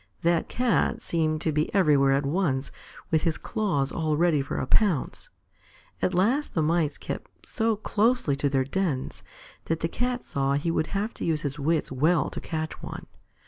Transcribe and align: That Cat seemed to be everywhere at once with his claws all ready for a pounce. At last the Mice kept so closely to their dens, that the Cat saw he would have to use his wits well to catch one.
That 0.23 0.49
Cat 0.49 0.99
seemed 0.99 1.41
to 1.41 1.51
be 1.51 1.71
everywhere 1.75 2.13
at 2.13 2.25
once 2.25 2.71
with 3.11 3.21
his 3.21 3.37
claws 3.37 3.91
all 3.91 4.17
ready 4.17 4.41
for 4.41 4.57
a 4.57 4.65
pounce. 4.65 5.29
At 6.01 6.15
last 6.15 6.55
the 6.55 6.63
Mice 6.63 6.97
kept 6.97 7.45
so 7.47 7.75
closely 7.75 8.35
to 8.37 8.49
their 8.49 8.63
dens, 8.65 9.21
that 9.65 9.81
the 9.81 9.87
Cat 9.87 10.25
saw 10.25 10.53
he 10.53 10.71
would 10.71 10.87
have 10.97 11.13
to 11.13 11.23
use 11.23 11.43
his 11.43 11.59
wits 11.59 11.91
well 11.91 12.31
to 12.31 12.41
catch 12.41 12.81
one. 12.81 13.05